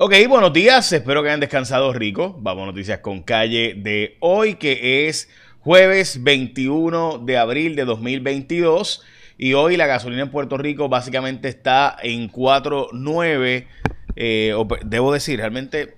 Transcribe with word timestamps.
Ok, 0.00 0.14
buenos 0.28 0.52
días, 0.52 0.92
espero 0.92 1.24
que 1.24 1.28
hayan 1.30 1.40
descansado 1.40 1.92
rico. 1.92 2.36
Vamos 2.38 2.66
noticias 2.66 3.00
con 3.00 3.20
calle 3.24 3.74
de 3.76 4.16
hoy, 4.20 4.54
que 4.54 5.08
es 5.08 5.28
jueves 5.58 6.22
21 6.22 7.18
de 7.18 7.36
abril 7.36 7.74
de 7.74 7.84
2022. 7.84 9.02
Y 9.38 9.54
hoy 9.54 9.76
la 9.76 9.88
gasolina 9.88 10.22
en 10.22 10.30
Puerto 10.30 10.56
Rico 10.56 10.88
básicamente 10.88 11.48
está 11.48 11.96
en 12.00 12.30
4.9, 12.30 13.66
eh, 14.14 14.54
debo 14.84 15.12
decir, 15.12 15.40
realmente 15.40 15.96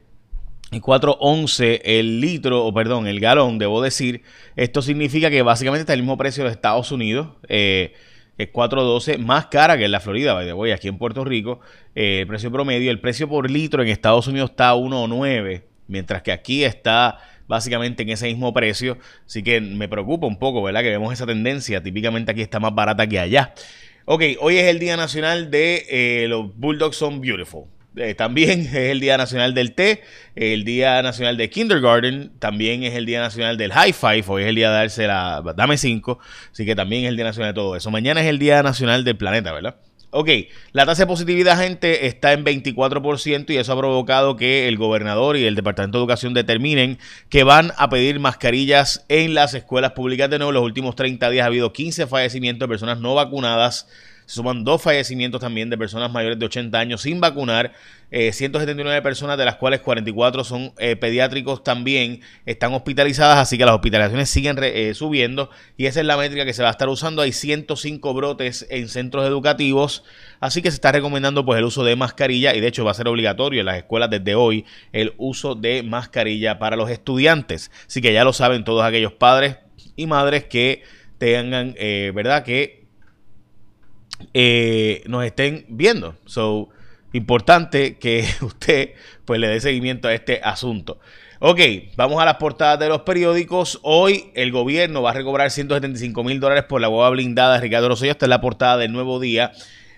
en 0.72 0.80
4.11 0.80 1.82
el 1.84 2.22
litro, 2.22 2.64
o 2.64 2.72
perdón, 2.72 3.06
el 3.06 3.20
galón, 3.20 3.58
debo 3.58 3.82
decir. 3.82 4.22
Esto 4.56 4.80
significa 4.80 5.28
que 5.28 5.42
básicamente 5.42 5.82
está 5.82 5.92
el 5.92 6.00
mismo 6.00 6.16
precio 6.16 6.44
de 6.44 6.52
Estados 6.52 6.90
Unidos. 6.90 7.36
Eh, 7.48 7.92
es 8.38 8.52
4.12, 8.52 9.18
más 9.18 9.46
cara 9.46 9.76
que 9.76 9.84
en 9.84 9.92
la 9.92 10.00
Florida, 10.00 10.34
voy 10.54 10.70
aquí 10.70 10.88
en 10.88 10.98
Puerto 10.98 11.24
Rico, 11.24 11.60
eh, 11.94 12.20
el 12.20 12.26
precio 12.26 12.50
promedio, 12.50 12.90
el 12.90 13.00
precio 13.00 13.28
por 13.28 13.50
litro 13.50 13.82
en 13.82 13.88
Estados 13.88 14.26
Unidos 14.26 14.50
está 14.50 14.70
a 14.70 14.74
1.9, 14.74 15.62
mientras 15.88 16.22
que 16.22 16.32
aquí 16.32 16.64
está 16.64 17.18
básicamente 17.46 18.04
en 18.04 18.10
ese 18.10 18.26
mismo 18.26 18.52
precio, 18.52 18.96
así 19.26 19.42
que 19.42 19.60
me 19.60 19.88
preocupa 19.88 20.26
un 20.26 20.38
poco, 20.38 20.62
¿verdad? 20.62 20.82
Que 20.82 20.90
vemos 20.90 21.12
esa 21.12 21.26
tendencia, 21.26 21.82
típicamente 21.82 22.30
aquí 22.30 22.42
está 22.42 22.60
más 22.60 22.74
barata 22.74 23.06
que 23.06 23.18
allá. 23.18 23.52
Ok, 24.04 24.22
hoy 24.40 24.56
es 24.56 24.64
el 24.64 24.78
Día 24.78 24.96
Nacional 24.96 25.50
de 25.50 25.86
eh, 25.90 26.26
los 26.28 26.56
Bulldogs 26.56 26.96
Son 26.96 27.20
Beautiful. 27.20 27.64
Eh, 27.96 28.14
también 28.14 28.60
es 28.66 28.74
el 28.74 29.00
Día 29.00 29.16
Nacional 29.16 29.54
del 29.54 29.72
Té, 29.72 30.02
el 30.36 30.64
Día 30.64 31.02
Nacional 31.02 31.36
de 31.36 31.50
Kindergarten, 31.50 32.30
también 32.38 32.82
es 32.84 32.94
el 32.94 33.06
Día 33.06 33.20
Nacional 33.20 33.56
del 33.56 33.72
High 33.72 33.92
Five, 33.92 34.24
hoy 34.28 34.42
es 34.42 34.48
el 34.48 34.54
día 34.54 34.70
de 34.70 34.76
darse 34.76 35.06
la 35.06 35.42
Dame 35.56 35.76
5, 35.76 36.18
así 36.52 36.64
que 36.64 36.76
también 36.76 37.04
es 37.04 37.08
el 37.08 37.16
Día 37.16 37.24
Nacional 37.24 37.52
de 37.52 37.54
todo 37.54 37.76
eso. 37.76 37.90
Mañana 37.90 38.20
es 38.20 38.26
el 38.28 38.38
Día 38.38 38.62
Nacional 38.62 39.04
del 39.04 39.16
Planeta, 39.16 39.52
¿verdad? 39.52 39.76
Ok, 40.12 40.28
la 40.72 40.86
tasa 40.86 41.04
de 41.04 41.06
positividad, 41.06 41.56
gente, 41.56 42.08
está 42.08 42.32
en 42.32 42.44
24% 42.44 43.50
y 43.50 43.58
eso 43.58 43.72
ha 43.72 43.76
provocado 43.76 44.34
que 44.34 44.66
el 44.66 44.76
gobernador 44.76 45.36
y 45.36 45.44
el 45.44 45.54
Departamento 45.54 45.98
de 45.98 46.02
Educación 46.02 46.34
determinen 46.34 46.98
que 47.28 47.44
van 47.44 47.72
a 47.76 47.88
pedir 47.90 48.18
mascarillas 48.18 49.04
en 49.08 49.34
las 49.34 49.54
escuelas 49.54 49.92
públicas 49.92 50.28
de 50.28 50.38
nuevo. 50.38 50.50
Los 50.50 50.64
últimos 50.64 50.96
30 50.96 51.30
días 51.30 51.44
ha 51.44 51.46
habido 51.46 51.72
15 51.72 52.08
fallecimientos 52.08 52.66
de 52.66 52.72
personas 52.72 52.98
no 52.98 53.14
vacunadas 53.14 53.86
se 54.30 54.36
suman 54.36 54.62
dos 54.62 54.80
fallecimientos 54.80 55.40
también 55.40 55.70
de 55.70 55.76
personas 55.76 56.08
mayores 56.12 56.38
de 56.38 56.46
80 56.46 56.78
años 56.78 57.02
sin 57.02 57.20
vacunar. 57.20 57.72
179 58.12 58.96
eh, 58.96 59.02
personas, 59.02 59.36
de 59.36 59.44
las 59.44 59.56
cuales 59.56 59.80
44 59.80 60.44
son 60.44 60.72
eh, 60.78 60.94
pediátricos 60.94 61.64
también, 61.64 62.20
están 62.46 62.72
hospitalizadas, 62.72 63.38
así 63.38 63.58
que 63.58 63.64
las 63.64 63.74
hospitalizaciones 63.74 64.30
siguen 64.30 64.56
eh, 64.62 64.94
subiendo 64.94 65.50
y 65.76 65.86
esa 65.86 65.98
es 65.98 66.06
la 66.06 66.16
métrica 66.16 66.44
que 66.44 66.52
se 66.52 66.62
va 66.62 66.68
a 66.68 66.70
estar 66.70 66.88
usando. 66.88 67.22
Hay 67.22 67.32
105 67.32 68.14
brotes 68.14 68.68
en 68.70 68.88
centros 68.88 69.26
educativos, 69.26 70.04
así 70.38 70.62
que 70.62 70.70
se 70.70 70.76
está 70.76 70.92
recomendando 70.92 71.44
pues 71.44 71.58
el 71.58 71.64
uso 71.64 71.82
de 71.82 71.96
mascarilla 71.96 72.54
y 72.54 72.60
de 72.60 72.68
hecho 72.68 72.84
va 72.84 72.92
a 72.92 72.94
ser 72.94 73.08
obligatorio 73.08 73.60
en 73.60 73.66
las 73.66 73.78
escuelas 73.78 74.10
desde 74.10 74.36
hoy 74.36 74.64
el 74.92 75.12
uso 75.16 75.56
de 75.56 75.82
mascarilla 75.82 76.60
para 76.60 76.76
los 76.76 76.88
estudiantes. 76.88 77.72
Así 77.88 78.00
que 78.00 78.12
ya 78.12 78.22
lo 78.22 78.32
saben 78.32 78.62
todos 78.62 78.84
aquellos 78.84 79.12
padres 79.12 79.56
y 79.96 80.06
madres 80.06 80.44
que 80.44 80.84
tengan, 81.18 81.74
¿verdad? 82.14 82.44
Que 82.44 82.79
eh, 84.34 85.02
nos 85.06 85.24
estén 85.24 85.66
viendo. 85.68 86.14
So, 86.26 86.68
importante 87.12 87.98
que 87.98 88.24
usted 88.42 88.90
pues 89.24 89.40
le 89.40 89.48
dé 89.48 89.60
seguimiento 89.60 90.08
a 90.08 90.14
este 90.14 90.40
asunto. 90.42 90.98
Ok, 91.42 91.60
vamos 91.96 92.20
a 92.20 92.26
las 92.26 92.36
portadas 92.36 92.78
de 92.78 92.88
los 92.88 93.00
periódicos. 93.00 93.80
Hoy 93.82 94.30
el 94.34 94.52
gobierno 94.52 95.00
va 95.00 95.10
a 95.10 95.14
recobrar 95.14 95.50
175 95.50 96.22
mil 96.22 96.38
dólares 96.38 96.64
por 96.64 96.82
la 96.82 96.88
boba 96.88 97.08
blindada 97.08 97.54
de 97.54 97.60
Ricardo 97.62 97.88
Rosselló. 97.88 98.12
Esta 98.12 98.26
es 98.26 98.30
la 98.30 98.42
portada 98.42 98.76
del 98.76 98.92
Nuevo 98.92 99.18
Día. 99.20 99.52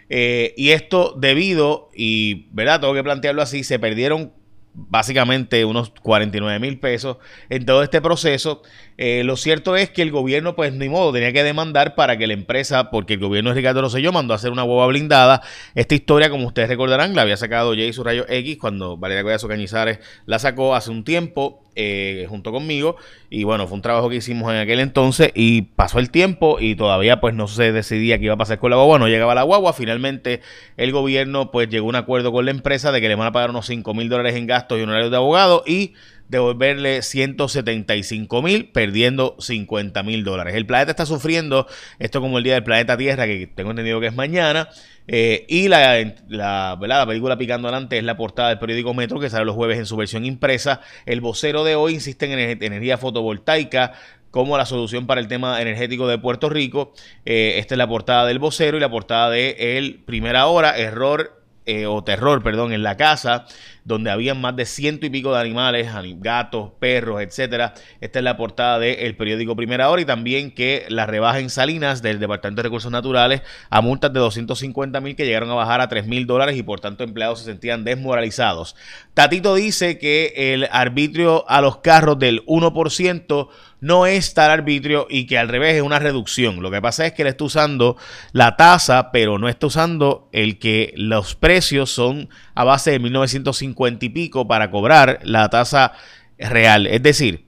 Eh, 0.08 0.54
y 0.56 0.70
esto 0.70 1.16
debido, 1.18 1.90
y 1.94 2.46
verdad, 2.52 2.80
tengo 2.80 2.94
que 2.94 3.02
plantearlo 3.02 3.42
así, 3.42 3.64
se 3.64 3.78
perdieron 3.78 4.32
básicamente 4.74 5.64
unos 5.64 5.90
49 6.02 6.58
mil 6.58 6.78
pesos 6.78 7.18
en 7.50 7.66
todo 7.66 7.82
este 7.82 8.00
proceso. 8.00 8.62
Eh, 8.98 9.22
lo 9.24 9.36
cierto 9.36 9.76
es 9.76 9.90
que 9.90 10.02
el 10.02 10.10
gobierno, 10.10 10.54
pues 10.54 10.72
ni 10.72 10.88
modo, 10.88 11.12
tenía 11.12 11.32
que 11.32 11.42
demandar 11.42 11.94
para 11.94 12.16
que 12.16 12.26
la 12.26 12.34
empresa, 12.34 12.90
porque 12.90 13.14
el 13.14 13.20
gobierno 13.20 13.50
de 13.50 13.56
Ricardo 13.56 13.82
Rosselló 13.82 14.12
mandó 14.12 14.34
a 14.34 14.36
hacer 14.36 14.50
una 14.50 14.62
boba 14.62 14.86
blindada. 14.86 15.42
Esta 15.74 15.94
historia, 15.94 16.30
como 16.30 16.46
ustedes 16.46 16.68
recordarán, 16.68 17.14
la 17.14 17.22
había 17.22 17.36
sacado 17.36 17.72
Jay 17.72 17.92
su 17.92 18.04
rayo 18.04 18.24
X 18.28 18.58
cuando 18.58 18.96
Valeria 18.96 19.22
Collazo 19.22 19.48
Cañizares 19.48 19.98
la 20.26 20.38
sacó 20.38 20.74
hace 20.74 20.90
un 20.90 21.04
tiempo. 21.04 21.62
Eh, 21.74 22.26
junto 22.28 22.52
conmigo. 22.52 22.96
Y 23.30 23.44
bueno 23.44 23.66
fue 23.66 23.76
un 23.76 23.82
trabajo 23.82 24.10
que 24.10 24.16
hicimos 24.16 24.52
en 24.52 24.58
aquel 24.58 24.78
entonces 24.78 25.30
y 25.34 25.62
pasó 25.62 26.00
el 26.00 26.10
tiempo 26.10 26.58
y 26.60 26.74
todavía 26.74 27.18
pues 27.18 27.34
no 27.34 27.48
se 27.48 27.72
decidía 27.72 28.18
qué 28.18 28.26
iba 28.26 28.34
a 28.34 28.36
pasar 28.36 28.58
con 28.58 28.70
la 28.70 28.76
guagua. 28.76 28.98
No 28.98 29.08
llegaba 29.08 29.34
la 29.34 29.42
guagua 29.42 29.72
finalmente 29.72 30.42
el 30.76 30.92
gobierno 30.92 31.50
pues 31.50 31.70
llegó 31.70 31.86
a 31.86 31.88
un 31.88 31.96
acuerdo 31.96 32.30
con 32.30 32.44
la 32.44 32.50
empresa 32.50 32.92
de 32.92 33.00
que 33.00 33.08
le 33.08 33.14
van 33.14 33.28
a 33.28 33.32
pagar 33.32 33.48
unos 33.48 33.64
5 33.66 33.94
mil 33.94 34.10
dólares 34.10 34.36
en 34.36 34.46
gastos 34.46 34.78
y 34.78 34.82
honorarios 34.82 35.10
de 35.10 35.16
abogado 35.16 35.64
y 35.66 35.94
devolverle 36.32 37.02
175 37.02 38.42
mil, 38.42 38.70
perdiendo 38.70 39.36
50 39.38 40.02
mil 40.02 40.24
dólares. 40.24 40.54
El 40.54 40.66
planeta 40.66 40.90
está 40.90 41.06
sufriendo 41.06 41.66
esto 41.98 42.20
como 42.20 42.38
el 42.38 42.44
día 42.44 42.54
del 42.54 42.64
planeta 42.64 42.96
Tierra, 42.96 43.26
que 43.26 43.46
tengo 43.46 43.70
entendido 43.70 44.00
que 44.00 44.06
es 44.06 44.14
mañana. 44.14 44.70
Eh, 45.06 45.44
y 45.48 45.68
la, 45.68 46.14
la, 46.28 46.78
la, 46.80 47.06
película 47.06 47.36
Picando 47.36 47.68
Adelante 47.68 47.98
es 47.98 48.04
la 48.04 48.16
portada 48.16 48.48
del 48.48 48.58
periódico 48.58 48.94
Metro 48.94 49.18
que 49.20 49.28
sale 49.28 49.44
los 49.44 49.54
jueves 49.54 49.78
en 49.78 49.84
su 49.84 49.96
versión 49.96 50.24
impresa. 50.24 50.80
El 51.04 51.20
vocero 51.20 51.64
de 51.64 51.74
hoy 51.74 51.94
insiste 51.94 52.32
en 52.32 52.62
energía 52.62 52.96
fotovoltaica 52.96 53.92
como 54.30 54.56
la 54.56 54.64
solución 54.64 55.06
para 55.06 55.20
el 55.20 55.28
tema 55.28 55.60
energético 55.60 56.08
de 56.08 56.16
Puerto 56.16 56.48
Rico. 56.48 56.94
Eh, 57.26 57.54
esta 57.58 57.74
es 57.74 57.78
la 57.78 57.86
portada 57.86 58.24
del 58.24 58.38
vocero 58.38 58.78
y 58.78 58.80
la 58.80 58.90
portada 58.90 59.28
de 59.28 59.76
El 59.76 60.02
Primera 60.06 60.46
Hora, 60.46 60.78
error 60.78 61.42
eh, 61.64 61.86
o 61.86 62.02
terror, 62.02 62.42
perdón, 62.42 62.72
en 62.72 62.82
la 62.82 62.96
casa, 62.96 63.46
donde 63.84 64.10
habían 64.10 64.40
más 64.40 64.54
de 64.56 64.64
ciento 64.64 65.06
y 65.06 65.10
pico 65.10 65.32
de 65.32 65.40
animales, 65.40 65.88
gatos, 66.20 66.70
perros, 66.78 67.20
etcétera. 67.20 67.74
Esta 68.00 68.18
es 68.20 68.24
la 68.24 68.36
portada 68.36 68.78
del 68.78 69.16
periódico 69.16 69.56
Primera 69.56 69.90
Hora 69.90 70.02
y 70.02 70.04
también 70.04 70.52
que 70.52 70.86
la 70.88 71.06
rebaja 71.06 71.40
en 71.40 71.50
Salinas 71.50 72.02
del 72.02 72.20
Departamento 72.20 72.60
de 72.60 72.68
Recursos 72.68 72.92
Naturales 72.92 73.42
a 73.70 73.80
multas 73.80 74.12
de 74.12 74.20
250 74.20 75.00
mil 75.00 75.16
que 75.16 75.24
llegaron 75.24 75.50
a 75.50 75.54
bajar 75.54 75.80
a 75.80 75.88
3 75.88 76.06
mil 76.06 76.26
dólares 76.26 76.56
y 76.56 76.62
por 76.62 76.80
tanto 76.80 77.04
empleados 77.04 77.40
se 77.40 77.46
sentían 77.46 77.84
desmoralizados. 77.84 78.76
Tatito 79.14 79.54
dice 79.54 79.98
que 79.98 80.32
el 80.54 80.68
arbitrio 80.70 81.48
a 81.48 81.60
los 81.60 81.78
carros 81.78 82.18
del 82.18 82.44
1% 82.46 83.48
no 83.82 84.06
es 84.06 84.32
tal 84.32 84.50
arbitrio 84.50 85.08
y 85.10 85.26
que 85.26 85.38
al 85.38 85.48
revés 85.48 85.74
es 85.74 85.82
una 85.82 85.98
reducción. 85.98 86.62
Lo 86.62 86.70
que 86.70 86.80
pasa 86.80 87.04
es 87.04 87.12
que 87.12 87.22
él 87.22 87.28
está 87.28 87.44
usando 87.44 87.96
la 88.30 88.56
tasa, 88.56 89.10
pero 89.10 89.38
no 89.38 89.48
está 89.48 89.66
usando 89.66 90.28
el 90.32 90.60
que 90.60 90.94
los 90.96 91.34
precios 91.34 91.90
son 91.90 92.28
a 92.54 92.64
base 92.64 92.92
de 92.92 92.98
1950 92.98 94.04
y 94.04 94.08
pico 94.08 94.46
para 94.46 94.70
cobrar 94.70 95.20
la 95.22 95.48
tasa 95.48 95.92
real. 96.38 96.86
Es 96.86 97.02
decir, 97.02 97.44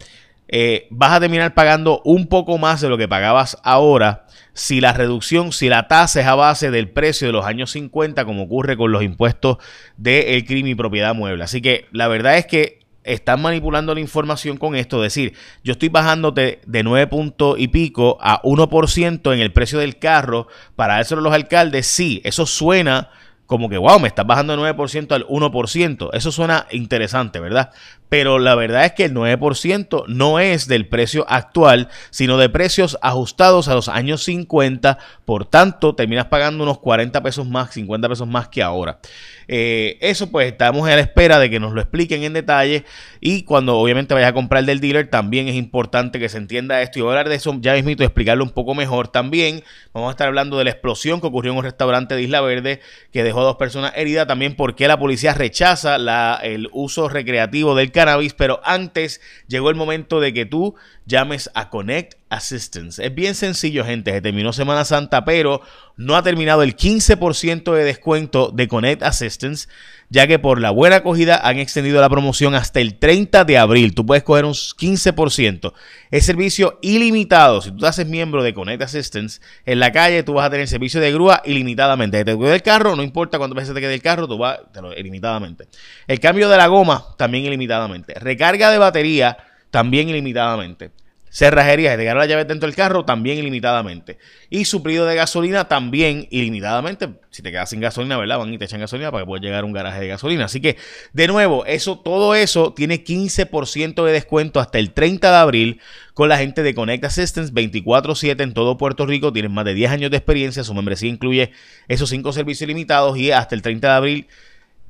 eh, 0.49 0.87
vas 0.91 1.13
a 1.13 1.21
terminar 1.21 1.55
pagando 1.55 2.01
un 2.05 2.27
poco 2.27 2.59
más 2.59 2.81
de 2.81 2.89
lo 2.89 2.99
que 2.99 3.09
pagabas 3.09 3.59
ahora 3.65 4.27
si 4.53 4.81
la 4.81 4.93
reducción, 4.93 5.53
si 5.53 5.69
la 5.69 5.89
tasa 5.89 6.21
es 6.21 6.27
a 6.27 6.35
base 6.35 6.71
del 6.71 6.89
precio 6.89 7.27
de 7.27 7.33
los 7.33 7.45
años 7.45 7.73
50, 7.73 8.25
como 8.25 8.45
ocurre 8.45 8.77
con 8.77 8.93
los 8.93 9.03
impuestos 9.03 9.59
del 9.97 10.45
crimen 10.45 10.73
y 10.73 10.75
propiedad 10.75 11.15
mueble. 11.15 11.43
Así 11.43 11.61
que 11.61 11.87
la 11.91 12.09
verdad 12.09 12.39
es 12.39 12.47
que 12.47 12.85
están 13.03 13.43
manipulando 13.43 13.95
la 13.95 14.01
información 14.01 14.57
con 14.57 14.75
esto. 14.75 15.05
Es 15.05 15.15
decir, 15.15 15.35
yo 15.63 15.73
estoy 15.73 15.89
bajándote 15.89 16.61
de 16.67 16.83
9 16.83 17.07
puntos 17.09 17.57
y 17.59 17.69
pico 17.69 18.19
a 18.21 18.41
1% 18.43 19.35
en 19.35 19.41
el 19.41 19.53
precio 19.53 19.79
del 19.79 19.99
carro 19.99 20.47
para 20.77 20.95
dárselo 20.95 21.21
a 21.21 21.25
los 21.25 21.35
alcaldes. 21.35 21.87
Sí, 21.87 22.21
eso 22.25 22.47
suena 22.47 23.11
como 23.47 23.69
que, 23.69 23.79
wow, 23.79 24.01
me 24.01 24.09
estás 24.09 24.27
bajando 24.27 24.57
de 24.57 24.63
9% 24.75 25.13
al 25.13 25.27
1%. 25.27 26.11
Eso 26.13 26.33
suena 26.33 26.67
interesante, 26.71 27.41
¿verdad? 27.41 27.71
Pero 28.15 28.39
la 28.39 28.55
verdad 28.55 28.85
es 28.85 28.93
que 28.93 29.07
el 29.07 29.13
9% 29.13 30.05
no 30.07 30.39
es 30.39 30.69
del 30.69 30.87
precio 30.87 31.27
actual, 31.29 31.89
sino 32.11 32.39
de 32.39 32.49
precios 32.49 32.97
ajustados 33.03 33.67
a 33.67 33.75
los 33.75 33.89
años 33.89 34.23
50. 34.23 34.99
Por 35.25 35.47
tanto, 35.47 35.97
terminas 35.97 36.27
pagando 36.27 36.63
unos 36.63 36.79
40 36.79 37.21
pesos 37.25 37.45
más, 37.45 37.75
50 37.75 38.09
pesos 38.09 38.29
más 38.29 38.47
que 38.47 38.63
ahora. 38.63 39.01
Eh, 39.49 39.99
eso 40.01 40.31
pues 40.31 40.51
estamos 40.51 40.89
a 40.89 40.95
la 40.95 41.03
espera 41.03 41.39
de 41.39 41.51
que 41.51 41.61
nos 41.61 41.73
lo 41.73 41.81
expliquen 41.81 42.23
en 42.23 42.33
detalle 42.33 42.85
y 43.21 43.43
cuando 43.43 43.77
obviamente 43.77 44.15
vayas 44.15 44.31
a 44.31 44.33
comprar 44.33 44.65
del 44.65 44.81
dealer 44.81 45.11
también 45.11 45.49
es 45.49 45.55
importante 45.55 46.19
que 46.19 46.31
se 46.31 46.39
entienda 46.39 46.81
esto 46.81 46.99
y 46.99 47.03
voy 47.03 47.11
a 47.11 47.13
hablar 47.13 47.29
de 47.29 47.35
eso 47.35 47.55
ya 47.61 47.75
mismo 47.75 47.91
y 47.91 47.93
explicarlo 47.93 48.43
un 48.43 48.51
poco 48.51 48.75
mejor 48.75 49.09
también. 49.09 49.63
Vamos 49.93 50.09
a 50.09 50.13
estar 50.13 50.29
hablando 50.29 50.57
de 50.57 50.65
la 50.65 50.71
explosión 50.71 51.21
que 51.21 51.27
ocurrió 51.27 51.53
en 51.53 51.59
un 51.59 51.65
restaurante 51.65 52.15
de 52.15 52.23
Isla 52.23 52.41
Verde 52.41 52.81
que 53.13 53.23
dejó 53.23 53.41
a 53.41 53.45
dos 53.45 53.57
personas 53.57 53.93
heridas, 53.97 54.27
también 54.27 54.57
porque 54.57 54.89
la 54.89 54.99
policía 54.99 55.35
rechaza 55.35 55.97
el 56.43 56.69
uso 56.73 57.09
recreativo 57.09 57.75
del 57.75 57.93
pero 58.37 58.61
antes 58.65 59.21
llegó 59.49 59.71
el 59.71 59.77
momento 59.77 60.21
de 60.21 60.33
que 60.33 60.47
tú 60.47 60.75
llames 61.07 61.51
a 61.55 61.71
Connect 61.71 62.15
Assistance. 62.31 63.05
Es 63.05 63.15
bien 63.15 63.35
sencillo, 63.35 63.85
gente. 63.85 64.13
Se 64.13 64.21
terminó 64.21 64.53
Semana 64.53 64.85
Santa, 64.85 65.25
pero 65.25 65.61
no 65.97 66.17
ha 66.17 66.23
terminado 66.23 66.63
el 66.63 66.77
15% 66.77 67.73
de 67.73 67.85
descuento 67.85 68.51
de 68.53 68.67
Connect 68.67 69.03
Assistance, 69.03 69.69
ya 70.11 70.27
que 70.27 70.39
por 70.39 70.61
la 70.61 70.71
buena 70.71 70.97
acogida 70.97 71.37
han 71.37 71.59
extendido 71.59 72.01
la 72.01 72.09
promoción 72.09 72.55
hasta 72.55 72.81
el 72.81 72.99
30 72.99 73.45
de 73.45 73.59
abril. 73.59 73.95
Tú 73.95 74.05
puedes 74.05 74.25
coger 74.25 74.45
un 74.45 74.53
15%. 74.53 75.73
Es 76.11 76.27
servicio 76.27 76.79
ilimitado. 76.83 77.61
Si 77.61 77.71
tú 77.71 77.79
te 77.79 77.87
haces 77.87 78.07
miembro 78.07 78.43
de 78.43 78.55
Connect 78.55 78.83
Assistance, 78.83 79.41
en 79.65 79.79
la 79.79 79.93
calle 79.93 80.23
tú 80.23 80.35
vas 80.35 80.47
a 80.47 80.51
tener 80.51 80.67
servicio 80.67 81.01
de 81.01 81.13
grúa 81.13 81.43
ilimitadamente. 81.45 82.25
Te 82.25 82.37
quede 82.37 82.55
el 82.55 82.63
carro, 82.63 82.97
no 82.97 83.03
importa 83.03 83.39
cuántas 83.39 83.57
veces 83.57 83.75
te 83.75 83.81
quede 83.81 83.95
el 83.95 84.03
carro, 84.03 84.27
tú 84.27 84.39
vas 84.39 84.61
te 84.73 84.83
lo, 84.83 84.93
ilimitadamente. 84.97 85.69
El 86.09 86.19
cambio 86.19 86.49
de 86.49 86.57
la 86.57 86.67
goma, 86.67 87.15
también 87.17 87.45
ilimitadamente. 87.45 87.94
Recarga 88.03 88.71
de 88.71 88.79
batería, 88.79 89.37
también 89.71 90.09
ilimitadamente. 90.09 90.91
Cerrajería, 91.35 91.97
dejar 91.97 92.17
la 92.17 92.27
llave 92.27 92.45
dentro 92.45 92.69
del 92.69 92.77
carro 92.77 93.05
también 93.05 93.39
ilimitadamente. 93.39 94.19
Y 94.51 94.67
suplido 94.67 95.05
de 95.05 95.17
gasolina 95.17 95.67
también 95.67 96.29
ilimitadamente. 96.31 97.09
Si 97.31 97.43
te 97.43 97.51
quedas 97.51 97.71
sin 97.71 97.81
gasolina, 97.81 98.17
¿verdad? 98.17 98.39
Van 98.39 98.55
y 98.55 98.57
te 98.57 98.67
echan 98.67 98.79
gasolina 98.79 99.11
para 99.11 99.25
que 99.25 99.27
puedas 99.27 99.43
llegar 99.43 99.65
a 99.65 99.67
un 99.67 99.73
garaje 99.73 99.99
de 99.99 100.07
gasolina. 100.07 100.45
Así 100.45 100.61
que, 100.61 100.77
de 101.13 101.27
nuevo, 101.27 101.67
eso, 101.67 101.99
todo 101.99 102.37
eso 102.37 102.73
tiene 102.73 103.03
15% 103.03 104.05
de 104.05 104.13
descuento 104.13 104.61
hasta 104.61 104.79
el 104.79 104.93
30 104.93 105.29
de 105.29 105.37
abril 105.37 105.81
con 106.15 106.29
la 106.29 106.39
gente 106.39 106.63
de 106.63 106.73
Connect 106.73 107.03
Assistance 107.03 107.53
24-7 107.53 108.41
en 108.41 108.55
todo 108.55 108.79
Puerto 108.79 109.05
Rico. 109.05 109.33
Tienen 109.33 109.51
más 109.51 109.65
de 109.65 109.75
10 109.75 109.91
años 109.91 110.13
de 110.13 110.19
experiencia. 110.19 110.63
Su 110.63 110.73
membresía 110.73 111.11
incluye 111.11 111.51
esos 111.89 112.11
5 112.11 112.33
servicios 112.33 112.69
limitados 112.69 113.19
y 113.19 113.33
hasta 113.33 113.57
el 113.57 113.63
30 113.63 113.89
de 113.89 113.93
abril 113.93 114.29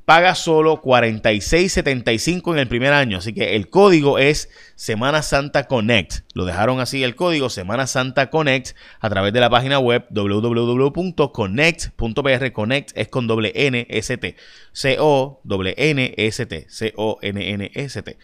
paga 0.05 0.35
solo 0.35 0.81
46.75 0.81 2.53
en 2.53 2.59
el 2.59 2.67
primer 2.67 2.93
año. 2.93 3.17
Así 3.17 3.33
que 3.33 3.55
el 3.55 3.69
código 3.69 4.19
es 4.19 4.49
Semana 4.75 5.23
Santa 5.23 5.67
Connect. 5.67 6.19
Lo 6.33 6.45
dejaron 6.45 6.79
así 6.79 7.03
el 7.03 7.15
código 7.15 7.49
Semana 7.49 7.87
Santa 7.87 8.29
Connect 8.29 8.77
a 8.99 9.09
través 9.09 9.33
de 9.33 9.39
la 9.39 9.49
página 9.49 9.79
web 9.79 10.05
www.connect.pr. 10.11 12.51
Connect 12.51 12.91
es 12.95 13.07
con 13.07 13.25
doble 13.27 13.51
N 13.55 13.87
S 13.89 14.15
T. 14.17 14.35
C 14.71 14.97
O 14.99 15.41
N 15.43 16.13
S 16.17 16.45
T. 16.45 16.67
C 16.69 16.93
O 16.95 17.17
N 17.21 17.53
N 17.53 17.71
S 17.73 18.03
T. 18.03 18.17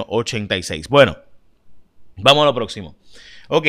86 0.09 0.89
Bueno, 0.89 1.19
vamos 2.17 2.43
a 2.43 2.47
lo 2.47 2.55
próximo. 2.55 2.97
Ok, 3.49 3.67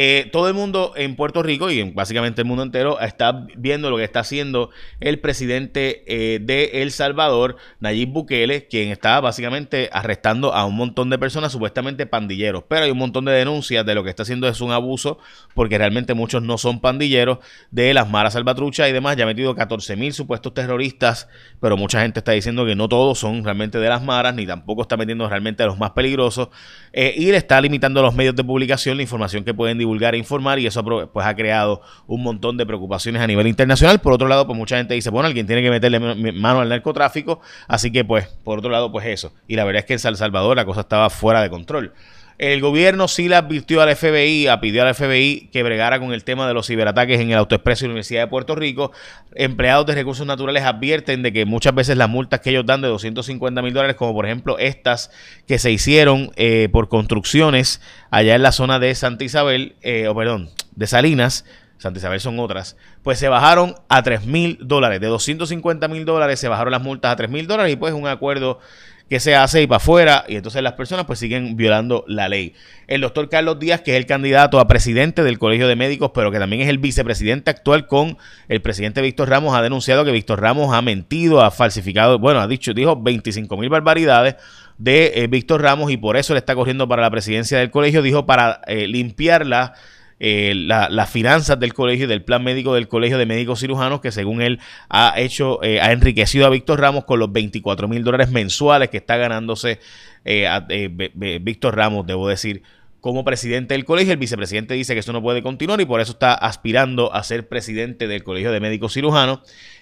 eh, 0.00 0.28
todo 0.30 0.46
el 0.46 0.54
mundo 0.54 0.92
en 0.94 1.16
Puerto 1.16 1.42
Rico 1.42 1.72
y 1.72 1.80
en 1.80 1.92
básicamente 1.92 2.42
el 2.42 2.46
mundo 2.46 2.62
entero 2.62 3.00
está 3.00 3.48
viendo 3.56 3.90
lo 3.90 3.96
que 3.96 4.04
está 4.04 4.20
haciendo 4.20 4.70
el 5.00 5.18
presidente 5.18 6.04
eh, 6.06 6.38
de 6.38 6.82
El 6.82 6.92
Salvador, 6.92 7.56
Nayib 7.80 8.10
Bukele, 8.10 8.68
quien 8.68 8.90
está 8.92 9.20
básicamente 9.20 9.90
arrestando 9.92 10.54
a 10.54 10.66
un 10.66 10.76
montón 10.76 11.10
de 11.10 11.18
personas, 11.18 11.50
supuestamente 11.50 12.06
pandilleros. 12.06 12.62
Pero 12.68 12.84
hay 12.84 12.92
un 12.92 12.98
montón 12.98 13.24
de 13.24 13.32
denuncias 13.32 13.84
de 13.84 13.96
lo 13.96 14.04
que 14.04 14.10
está 14.10 14.22
haciendo 14.22 14.46
es 14.46 14.60
un 14.60 14.70
abuso, 14.70 15.18
porque 15.52 15.76
realmente 15.78 16.14
muchos 16.14 16.44
no 16.44 16.58
son 16.58 16.78
pandilleros, 16.78 17.38
de 17.72 17.92
las 17.92 18.08
maras 18.08 18.34
salvatruchas 18.34 18.88
y 18.88 18.92
demás. 18.92 19.16
Ya 19.16 19.24
ha 19.24 19.26
metido 19.26 19.56
14 19.56 19.96
mil 19.96 20.12
supuestos 20.12 20.54
terroristas, 20.54 21.26
pero 21.60 21.76
mucha 21.76 22.02
gente 22.02 22.20
está 22.20 22.30
diciendo 22.30 22.64
que 22.64 22.76
no 22.76 22.88
todos 22.88 23.18
son 23.18 23.42
realmente 23.42 23.80
de 23.80 23.88
las 23.88 24.04
maras, 24.04 24.32
ni 24.32 24.46
tampoco 24.46 24.82
está 24.82 24.96
metiendo 24.96 25.28
realmente 25.28 25.64
a 25.64 25.66
los 25.66 25.76
más 25.76 25.90
peligrosos. 25.90 26.50
Eh, 26.92 27.14
y 27.16 27.32
le 27.32 27.36
está 27.36 27.60
limitando 27.60 27.98
a 27.98 28.04
los 28.04 28.14
medios 28.14 28.36
de 28.36 28.44
publicación 28.44 28.96
la 28.96 29.02
información 29.02 29.42
que 29.42 29.52
pueden 29.52 29.76
divulgar 29.76 29.87
e 30.14 30.16
informar 30.16 30.58
y 30.58 30.66
eso 30.66 30.84
pues 31.12 31.26
ha 31.26 31.34
creado 31.34 31.80
un 32.06 32.22
montón 32.22 32.56
de 32.56 32.66
preocupaciones 32.66 33.22
a 33.22 33.26
nivel 33.26 33.46
internacional. 33.46 34.00
Por 34.00 34.12
otro 34.12 34.28
lado, 34.28 34.46
pues 34.46 34.56
mucha 34.56 34.76
gente 34.76 34.94
dice, 34.94 35.10
bueno, 35.10 35.26
alguien 35.26 35.46
tiene 35.46 35.62
que 35.62 35.70
meterle 35.70 35.98
mano 36.32 36.60
al 36.60 36.68
narcotráfico, 36.68 37.40
así 37.66 37.90
que 37.90 38.04
pues 38.04 38.28
por 38.44 38.58
otro 38.58 38.70
lado, 38.70 38.92
pues 38.92 39.06
eso. 39.06 39.32
Y 39.46 39.56
la 39.56 39.64
verdad 39.64 39.80
es 39.80 39.86
que 39.86 39.94
en 39.94 39.98
San 39.98 40.16
Salvador 40.16 40.56
la 40.56 40.64
cosa 40.64 40.80
estaba 40.80 41.10
fuera 41.10 41.42
de 41.42 41.50
control. 41.50 41.92
El 42.38 42.60
gobierno 42.60 43.08
sí 43.08 43.28
le 43.28 43.34
advirtió 43.34 43.82
al 43.82 43.94
FBI, 43.96 44.46
pidió 44.60 44.84
al 44.84 44.94
FBI 44.94 45.48
que 45.52 45.64
bregara 45.64 45.98
con 45.98 46.12
el 46.12 46.22
tema 46.22 46.46
de 46.46 46.54
los 46.54 46.68
ciberataques 46.68 47.18
en 47.18 47.32
el 47.32 47.38
Autoexpreso 47.38 47.84
y 47.84 47.88
la 47.88 47.92
Universidad 47.92 48.22
de 48.22 48.26
Puerto 48.28 48.54
Rico. 48.54 48.92
Empleados 49.34 49.86
de 49.86 49.96
recursos 49.96 50.24
naturales 50.24 50.62
advierten 50.62 51.24
de 51.24 51.32
que 51.32 51.46
muchas 51.46 51.74
veces 51.74 51.96
las 51.96 52.08
multas 52.08 52.38
que 52.38 52.50
ellos 52.50 52.64
dan 52.64 52.80
de 52.80 52.86
250 52.86 53.60
mil 53.60 53.74
dólares, 53.74 53.96
como 53.96 54.14
por 54.14 54.24
ejemplo 54.24 54.56
estas 54.60 55.10
que 55.48 55.58
se 55.58 55.72
hicieron 55.72 56.30
eh, 56.36 56.68
por 56.70 56.88
construcciones 56.88 57.80
allá 58.10 58.36
en 58.36 58.42
la 58.44 58.52
zona 58.52 58.78
de 58.78 58.94
Santa 58.94 59.24
Isabel, 59.24 59.74
eh, 59.82 60.06
o 60.06 60.14
perdón, 60.14 60.48
de 60.76 60.86
Salinas, 60.86 61.44
Santa 61.78 61.98
Isabel 61.98 62.20
son 62.20 62.38
otras, 62.38 62.76
pues 63.02 63.18
se 63.18 63.28
bajaron 63.28 63.74
a 63.88 64.04
3 64.04 64.26
mil 64.26 64.58
dólares. 64.60 65.00
De 65.00 65.08
250 65.08 65.88
mil 65.88 66.04
dólares 66.04 66.38
se 66.38 66.46
bajaron 66.46 66.70
las 66.70 66.82
multas 66.82 67.12
a 67.12 67.16
3 67.16 67.30
mil 67.30 67.48
dólares 67.48 67.72
y 67.72 67.76
pues 67.76 67.94
un 67.94 68.06
acuerdo 68.06 68.60
que 69.08 69.20
se 69.20 69.34
hace 69.34 69.62
y 69.62 69.66
para 69.66 69.78
afuera 69.78 70.24
y 70.28 70.36
entonces 70.36 70.62
las 70.62 70.74
personas 70.74 71.06
pues 71.06 71.18
siguen 71.18 71.56
violando 71.56 72.04
la 72.06 72.28
ley. 72.28 72.54
El 72.86 73.00
doctor 73.00 73.28
Carlos 73.28 73.58
Díaz, 73.58 73.80
que 73.80 73.92
es 73.92 73.96
el 73.96 74.06
candidato 74.06 74.60
a 74.60 74.68
presidente 74.68 75.22
del 75.22 75.38
Colegio 75.38 75.66
de 75.66 75.76
Médicos, 75.76 76.10
pero 76.14 76.30
que 76.30 76.38
también 76.38 76.62
es 76.62 76.68
el 76.68 76.78
vicepresidente 76.78 77.50
actual 77.50 77.86
con 77.86 78.18
el 78.48 78.60
presidente 78.60 79.00
Víctor 79.00 79.30
Ramos, 79.30 79.56
ha 79.56 79.62
denunciado 79.62 80.04
que 80.04 80.12
Víctor 80.12 80.40
Ramos 80.40 80.74
ha 80.74 80.82
mentido, 80.82 81.42
ha 81.42 81.50
falsificado, 81.50 82.18
bueno, 82.18 82.40
ha 82.40 82.46
dicho, 82.46 82.74
dijo 82.74 83.00
25 83.00 83.56
mil 83.56 83.70
barbaridades 83.70 84.36
de 84.76 85.12
eh, 85.16 85.26
Víctor 85.26 85.62
Ramos 85.62 85.90
y 85.90 85.96
por 85.96 86.16
eso 86.16 86.34
le 86.34 86.38
está 86.38 86.54
corriendo 86.54 86.86
para 86.86 87.02
la 87.02 87.10
presidencia 87.10 87.58
del 87.58 87.70
colegio, 87.70 88.02
dijo 88.02 88.26
para 88.26 88.60
eh, 88.66 88.86
limpiarla 88.86 89.74
eh, 90.20 90.52
las 90.54 91.10
finanzas 91.10 91.60
del 91.60 91.74
colegio 91.74 92.06
y 92.06 92.08
del 92.08 92.24
plan 92.24 92.42
médico 92.42 92.74
del 92.74 92.88
colegio 92.88 93.18
de 93.18 93.26
médicos 93.26 93.60
cirujanos 93.60 94.00
que 94.00 94.10
según 94.10 94.42
él 94.42 94.58
ha 94.88 95.14
hecho, 95.16 95.62
eh, 95.62 95.80
ha 95.80 95.92
enriquecido 95.92 96.46
a 96.46 96.50
Víctor 96.50 96.80
Ramos 96.80 97.04
con 97.04 97.20
los 97.20 97.30
24 97.30 97.86
mil 97.88 98.02
dólares 98.02 98.30
mensuales 98.30 98.90
que 98.90 98.96
está 98.96 99.16
ganándose 99.16 99.78
eh, 100.24 101.38
Víctor 101.40 101.76
Ramos, 101.76 102.06
debo 102.06 102.28
decir, 102.28 102.62
como 103.00 103.24
presidente 103.24 103.74
del 103.74 103.84
colegio. 103.84 104.12
El 104.12 104.18
vicepresidente 104.18 104.74
dice 104.74 104.94
que 104.94 105.00
eso 105.00 105.12
no 105.12 105.22
puede 105.22 105.42
continuar 105.42 105.80
y 105.80 105.86
por 105.86 106.00
eso 106.00 106.12
está 106.12 106.34
aspirando 106.34 107.12
a 107.14 107.22
ser 107.22 107.48
presidente 107.48 108.06
del 108.08 108.24
Colegio 108.24 108.52
de 108.52 108.60
Médicos 108.60 108.94
Cirujanos. 108.94 109.40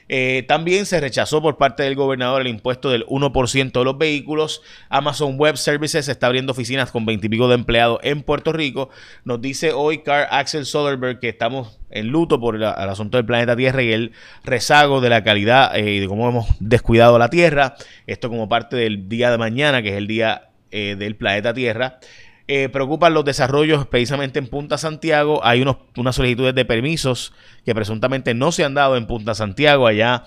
Eh, 0.08 0.44
también 0.46 0.86
se 0.86 1.00
rechazó 1.00 1.42
por 1.42 1.56
parte 1.56 1.82
del 1.82 1.96
gobernador 1.96 2.40
el 2.40 2.46
impuesto 2.46 2.90
del 2.90 3.04
1% 3.06 3.72
de 3.72 3.84
los 3.84 3.98
vehículos. 3.98 4.62
Amazon 4.88 5.36
Web 5.36 5.56
Services 5.56 6.08
está 6.08 6.28
abriendo 6.28 6.52
oficinas 6.52 6.92
con 6.92 7.04
20 7.06 7.26
y 7.26 7.30
pico 7.30 7.48
de 7.48 7.56
empleados 7.56 7.98
en 8.02 8.22
Puerto 8.22 8.52
Rico. 8.52 8.90
Nos 9.24 9.40
dice 9.40 9.72
hoy 9.72 10.02
Carl 10.02 10.28
Axel 10.30 10.64
Soderberg 10.64 11.18
que 11.18 11.28
estamos 11.28 11.80
en 11.90 12.08
luto 12.08 12.38
por 12.38 12.54
el, 12.54 12.64
asunto 12.64 13.16
del 13.18 13.26
planeta 13.26 13.56
Tierra 13.56 13.82
y 13.82 13.92
el 13.92 14.12
rezago 14.44 15.00
de 15.00 15.08
la 15.08 15.24
calidad 15.24 15.76
eh, 15.76 15.94
y 15.94 16.00
de 16.00 16.06
cómo 16.06 16.28
hemos 16.28 16.46
descuidado 16.60 17.18
la 17.18 17.28
Tierra. 17.28 17.74
Esto 18.06 18.28
como 18.28 18.48
parte 18.48 18.76
del 18.76 19.08
día 19.08 19.32
de 19.32 19.38
mañana, 19.38 19.82
que 19.82 19.90
es 19.90 19.96
el 19.96 20.06
día 20.06 20.50
eh, 20.70 20.94
del 20.96 21.16
planeta 21.16 21.52
Tierra. 21.52 21.98
Eh, 22.48 22.68
preocupan 22.68 23.12
los 23.12 23.24
desarrollos 23.24 23.88
precisamente 23.88 24.38
en 24.38 24.46
Punta 24.46 24.78
Santiago. 24.78 25.44
Hay 25.44 25.62
unos, 25.62 25.78
unas 25.96 26.14
solicitudes 26.14 26.54
de 26.54 26.64
permisos 26.64 27.32
que 27.64 27.74
presuntamente 27.74 28.34
no 28.34 28.52
se 28.52 28.64
han 28.64 28.74
dado 28.74 28.96
en 28.96 29.06
Punta 29.06 29.34
Santiago, 29.34 29.86
allá 29.88 30.22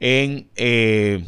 en, 0.00 0.48
eh, 0.56 1.24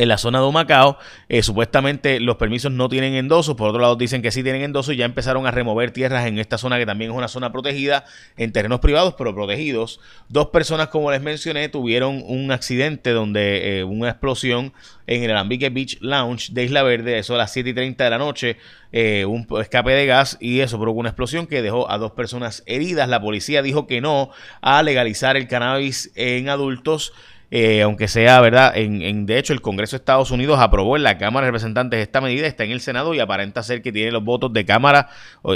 en 0.00 0.08
la 0.08 0.18
zona 0.18 0.40
de 0.40 0.46
Humacao. 0.46 0.98
Eh, 1.28 1.42
supuestamente 1.42 2.20
los 2.20 2.36
permisos 2.36 2.72
no 2.72 2.88
tienen 2.88 3.14
endosos, 3.14 3.54
por 3.56 3.68
otro 3.68 3.80
lado 3.80 3.96
dicen 3.96 4.22
que 4.22 4.30
sí 4.30 4.42
tienen 4.42 4.62
endosos 4.62 4.94
y 4.94 4.96
ya 4.96 5.04
empezaron 5.04 5.46
a 5.46 5.50
remover 5.50 5.90
tierras 5.90 6.26
en 6.26 6.38
esta 6.38 6.58
zona 6.58 6.78
que 6.78 6.86
también 6.86 7.10
es 7.10 7.16
una 7.16 7.28
zona 7.28 7.52
protegida, 7.52 8.04
en 8.36 8.52
terrenos 8.52 8.80
privados 8.80 9.14
pero 9.16 9.34
protegidos. 9.34 10.00
Dos 10.28 10.48
personas, 10.48 10.88
como 10.88 11.10
les 11.10 11.20
mencioné, 11.20 11.68
tuvieron 11.68 12.22
un 12.26 12.52
accidente 12.52 13.10
donde 13.10 13.84
una 13.86 14.10
explosión 14.10 14.72
en 15.10 15.24
el 15.24 15.30
Alambique 15.32 15.70
Beach 15.70 15.98
Lounge 16.00 16.52
de 16.52 16.64
Isla 16.64 16.84
Verde, 16.84 17.18
eso 17.18 17.34
a 17.34 17.38
las 17.38 17.52
7 17.52 17.70
y 17.70 17.74
30 17.74 18.04
de 18.04 18.10
la 18.10 18.18
noche, 18.18 18.56
eh, 18.92 19.24
un 19.24 19.46
escape 19.60 19.92
de 19.92 20.06
gas 20.06 20.36
y 20.40 20.60
eso 20.60 20.78
provocó 20.78 21.00
una 21.00 21.08
explosión 21.10 21.48
que 21.48 21.62
dejó 21.62 21.90
a 21.90 21.98
dos 21.98 22.12
personas 22.12 22.62
heridas. 22.66 23.08
La 23.08 23.20
policía 23.20 23.60
dijo 23.60 23.88
que 23.88 24.00
no 24.00 24.30
a 24.60 24.82
legalizar 24.82 25.36
el 25.36 25.48
cannabis 25.48 26.12
en 26.14 26.48
adultos. 26.48 27.12
Eh, 27.52 27.82
aunque 27.82 28.06
sea 28.06 28.40
verdad, 28.40 28.76
en, 28.76 29.26
de 29.26 29.38
hecho 29.38 29.52
el 29.52 29.60
Congreso 29.60 29.96
de 29.96 29.98
Estados 29.98 30.30
Unidos 30.30 30.60
aprobó 30.60 30.96
en 30.96 31.02
la 31.02 31.18
Cámara 31.18 31.46
de 31.46 31.50
Representantes 31.50 32.00
esta 32.00 32.20
medida, 32.20 32.46
está 32.46 32.62
en 32.62 32.70
el 32.70 32.80
Senado 32.80 33.12
y 33.12 33.18
aparenta 33.18 33.64
ser 33.64 33.82
que 33.82 33.90
tiene 33.90 34.12
los 34.12 34.22
votos 34.22 34.52
de 34.52 34.64
Cámara 34.64 35.08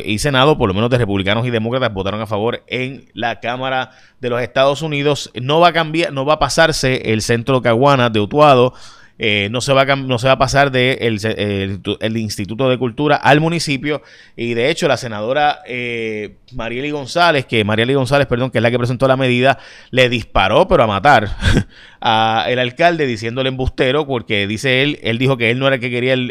y 0.05 0.19
Senado, 0.19 0.59
por 0.59 0.69
lo 0.69 0.75
menos 0.75 0.91
de 0.91 0.99
republicanos 0.99 1.47
y 1.47 1.51
demócratas 1.51 1.95
votaron 1.95 2.21
a 2.21 2.27
favor 2.27 2.65
en 2.67 3.07
la 3.15 3.39
Cámara 3.39 3.93
de 4.21 4.29
los 4.29 4.43
Estados 4.43 4.83
Unidos. 4.83 5.31
No 5.41 5.61
va 5.61 5.69
a 5.69 5.73
cambiar, 5.73 6.13
no 6.13 6.25
va 6.25 6.35
a 6.35 6.39
pasarse 6.41 7.13
el 7.13 7.23
centro 7.23 7.63
Caguana 7.63 8.11
de 8.11 8.19
Utuado 8.19 8.75
eh, 9.19 9.49
no, 9.51 9.61
se 9.61 9.73
va 9.73 9.83
a, 9.83 9.97
no 9.97 10.19
se 10.19 10.27
va 10.27 10.33
a 10.33 10.39
pasar 10.39 10.73
del 10.73 11.19
de 11.19 11.99
el, 12.01 12.17
Instituto 12.17 12.69
de 12.69 12.79
Cultura 12.79 13.17
al 13.17 13.41
municipio. 13.41 14.03
Y 14.37 14.55
de 14.55 14.71
hecho, 14.71 14.89
la 14.89 14.97
senadora 14.97 15.61
eh, 15.67 16.37
Marieli 16.53 16.91
González, 16.91 17.47
que 17.47 17.65
Marieli 17.65 17.95
González, 17.95 18.27
perdón, 18.27 18.51
que 18.51 18.59
es 18.59 18.63
la 18.63 18.71
que 18.71 18.79
presentó 18.79 19.07
la 19.07 19.17
medida, 19.17 19.59
le 19.91 20.09
disparó, 20.09 20.67
pero 20.67 20.83
a 20.83 20.87
matar 20.87 21.37
al 22.01 22.59
alcalde 22.59 23.07
diciéndole 23.07 23.51
embustero, 23.51 24.07
porque 24.07 24.47
dice 24.49 24.83
él, 24.83 24.99
él 25.03 25.19
dijo 25.19 25.37
que 25.37 25.51
él 25.51 25.59
no 25.59 25.67
era 25.67 25.77
el 25.77 25.81
que 25.81 25.91
quería 25.91 26.15
el, 26.15 26.31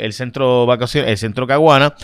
el, 0.00 0.12
centro 0.12 0.64
vacación, 0.64 1.06
el 1.06 1.18
centro 1.18 1.46
Caguana. 1.46 1.94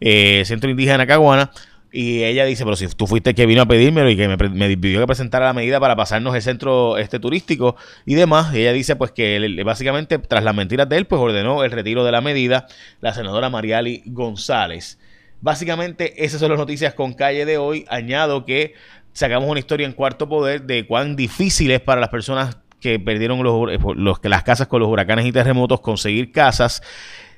eh, 0.00 0.42
Centro 0.46 0.70
Indígena 0.70 1.06
Caguana. 1.06 1.50
Y 1.92 2.24
ella 2.24 2.46
dice, 2.46 2.64
pero 2.64 2.74
si 2.74 2.88
tú 2.88 3.06
fuiste 3.06 3.30
el 3.30 3.36
que 3.36 3.44
vino 3.44 3.62
a 3.62 3.66
pedírmelo 3.66 4.08
y 4.08 4.16
que 4.16 4.26
me, 4.26 4.36
me 4.48 4.76
pidió 4.78 4.98
que 4.98 5.06
presentara 5.06 5.44
la 5.44 5.52
medida 5.52 5.78
para 5.78 5.94
pasarnos 5.94 6.34
el 6.34 6.40
centro 6.40 6.96
este 6.96 7.20
turístico 7.20 7.76
y 8.06 8.14
demás, 8.14 8.54
ella 8.54 8.72
dice 8.72 8.96
pues 8.96 9.12
que 9.12 9.62
básicamente 9.64 10.18
tras 10.18 10.42
las 10.42 10.54
mentiras 10.54 10.88
de 10.88 10.96
él, 10.96 11.06
pues 11.06 11.20
ordenó 11.20 11.64
el 11.64 11.70
retiro 11.70 12.02
de 12.02 12.12
la 12.12 12.22
medida 12.22 12.66
la 13.02 13.12
senadora 13.12 13.50
Mariali 13.50 14.02
González. 14.06 14.98
Básicamente 15.42 16.24
esas 16.24 16.40
son 16.40 16.50
las 16.50 16.58
noticias 16.58 16.94
con 16.94 17.12
calle 17.12 17.44
de 17.44 17.58
hoy. 17.58 17.84
Añado 17.88 18.46
que 18.46 18.74
sacamos 19.12 19.50
una 19.50 19.60
historia 19.60 19.86
en 19.86 19.92
cuarto 19.92 20.28
poder 20.28 20.62
de 20.62 20.86
cuán 20.86 21.14
difícil 21.16 21.72
es 21.72 21.80
para 21.80 22.00
las 22.00 22.10
personas 22.10 22.58
que 22.80 22.98
perdieron 22.98 23.42
los, 23.42 23.70
los, 23.96 24.18
las 24.22 24.42
casas 24.42 24.66
con 24.66 24.80
los 24.80 24.88
huracanes 24.88 25.26
y 25.26 25.32
terremotos 25.32 25.80
conseguir 25.80 26.32
casas. 26.32 26.82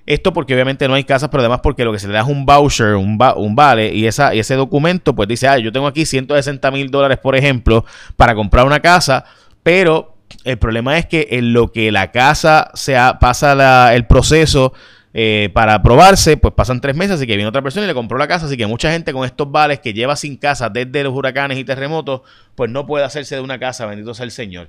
Esto 0.07 0.33
porque 0.33 0.53
obviamente 0.53 0.87
no 0.87 0.95
hay 0.95 1.05
casas, 1.05 1.31
pero 1.31 1.41
además 1.41 1.61
porque 1.63 1.85
lo 1.85 1.93
que 1.93 1.99
se 1.99 2.07
le 2.07 2.13
da 2.15 2.21
es 2.21 2.27
un 2.27 2.45
voucher, 2.45 2.95
un, 2.95 3.19
un 3.37 3.57
vale, 3.57 3.95
y, 3.95 4.07
esa, 4.07 4.35
y 4.35 4.39
ese 4.39 4.55
documento 4.55 5.15
pues 5.15 5.29
dice, 5.29 5.49
ah, 5.49 5.59
yo 5.59 5.73
tengo 5.73 5.87
aquí 5.87 6.05
160 6.05 6.71
mil 6.71 6.91
dólares, 6.91 7.19
por 7.19 7.37
ejemplo, 7.37 7.87
para 8.17 8.35
comprar 8.35 8.67
una 8.67 8.81
casa, 8.81 9.25
pero 9.63 10.15
el 10.45 10.59
problema 10.59 10.99
es 10.99 11.07
que 11.07 11.29
en 11.31 11.55
lo 11.55 11.73
que 11.73 11.91
la 11.91 12.11
casa 12.11 12.71
se 12.75 12.97
pasa 13.19 13.95
el 13.95 14.07
proceso 14.07 14.75
eh, 15.15 15.49
para 15.55 15.75
aprobarse, 15.75 16.37
pues 16.37 16.53
pasan 16.55 16.81
tres 16.81 16.97
meses, 16.97 17.13
así 17.17 17.27
que 17.27 17.37
viene 17.37 17.49
otra 17.49 17.63
persona 17.63 17.85
y 17.85 17.87
le 17.87 17.95
compró 17.95 18.19
la 18.19 18.27
casa, 18.27 18.47
así 18.47 18.57
que 18.57 18.67
mucha 18.67 18.91
gente 18.91 19.13
con 19.13 19.25
estos 19.25 19.51
vales 19.51 19.79
que 19.79 19.95
lleva 19.95 20.17
sin 20.17 20.37
casa 20.37 20.69
desde 20.69 21.05
los 21.05 21.15
huracanes 21.15 21.57
y 21.57 21.65
terremotos, 21.65 22.23
pues 22.57 22.69
no 22.71 22.85
puede 22.85 23.05
hacerse 23.05 23.37
de 23.37 23.41
una 23.41 23.59
casa, 23.59 23.87
bendito 23.87 24.13
sea 24.13 24.25
el 24.25 24.33
Señor. 24.33 24.69